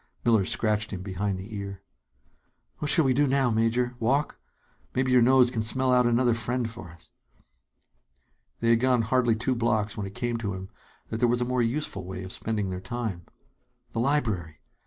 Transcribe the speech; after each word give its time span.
Miller 0.25 0.45
scratched 0.45 0.89
him 0.89 1.03
behind 1.03 1.37
the 1.37 1.55
ear. 1.55 1.83
"What 2.79 2.89
shall 2.89 3.05
we 3.05 3.13
do 3.13 3.27
now, 3.27 3.51
Major? 3.51 3.93
Walk? 3.99 4.39
Maybe 4.95 5.11
your 5.11 5.21
nose 5.21 5.51
can 5.51 5.61
smell 5.61 5.93
out 5.93 6.07
another 6.07 6.33
friend 6.33 6.67
for 6.67 6.89
us." 6.89 7.11
They 8.61 8.71
had 8.71 8.79
gone 8.79 9.03
hardly 9.03 9.35
two 9.35 9.53
blocks 9.53 9.95
when 9.95 10.07
it 10.07 10.15
came 10.15 10.37
to 10.37 10.55
him 10.55 10.69
that 11.09 11.17
there 11.17 11.29
was 11.29 11.41
a 11.41 11.45
more 11.45 11.61
useful 11.61 12.03
way 12.03 12.23
of 12.23 12.31
spending 12.31 12.71
their 12.71 12.81
time. 12.81 13.27
The 13.91 13.99
library! 13.99 14.57